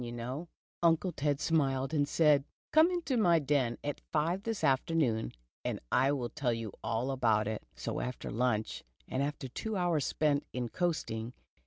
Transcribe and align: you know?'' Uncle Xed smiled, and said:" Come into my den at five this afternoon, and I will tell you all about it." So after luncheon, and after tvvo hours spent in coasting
you 0.03 0.11
know?'' 0.11 0.47
Uncle 0.81 1.13
Xed 1.13 1.39
smiled, 1.39 1.93
and 1.93 2.07
said:" 2.07 2.43
Come 2.73 2.89
into 2.89 3.15
my 3.17 3.37
den 3.37 3.77
at 3.83 4.01
five 4.11 4.41
this 4.41 4.63
afternoon, 4.63 5.31
and 5.63 5.79
I 5.91 6.11
will 6.11 6.29
tell 6.29 6.53
you 6.53 6.73
all 6.83 7.11
about 7.11 7.47
it." 7.47 7.61
So 7.75 7.99
after 7.99 8.31
luncheon, 8.31 8.83
and 9.07 9.21
after 9.21 9.47
tvvo 9.47 9.77
hours 9.77 10.07
spent 10.07 10.43
in 10.53 10.69
coasting 10.69 11.33